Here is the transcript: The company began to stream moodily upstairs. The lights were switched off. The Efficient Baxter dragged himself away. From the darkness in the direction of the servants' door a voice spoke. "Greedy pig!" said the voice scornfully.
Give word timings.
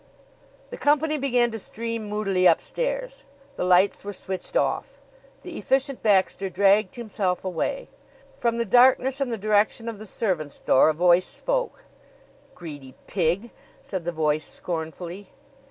The 0.71 0.79
company 0.79 1.19
began 1.19 1.51
to 1.51 1.59
stream 1.59 2.09
moodily 2.09 2.47
upstairs. 2.47 3.23
The 3.55 3.63
lights 3.63 4.03
were 4.03 4.13
switched 4.13 4.57
off. 4.57 4.99
The 5.43 5.59
Efficient 5.59 6.01
Baxter 6.01 6.49
dragged 6.49 6.95
himself 6.95 7.45
away. 7.45 7.87
From 8.35 8.57
the 8.57 8.65
darkness 8.65 9.21
in 9.21 9.29
the 9.29 9.37
direction 9.37 9.87
of 9.87 9.99
the 9.99 10.07
servants' 10.07 10.57
door 10.57 10.89
a 10.89 10.93
voice 10.95 11.27
spoke. 11.27 11.85
"Greedy 12.55 12.95
pig!" 13.05 13.51
said 13.83 14.03
the 14.03 14.11
voice 14.11 14.43
scornfully. 14.45 15.29